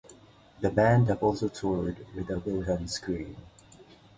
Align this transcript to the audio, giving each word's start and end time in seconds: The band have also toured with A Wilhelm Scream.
The 0.61 0.71
band 0.71 1.09
have 1.09 1.21
also 1.21 1.47
toured 1.47 2.07
with 2.15 2.31
A 2.31 2.39
Wilhelm 2.39 2.87
Scream. 2.87 3.35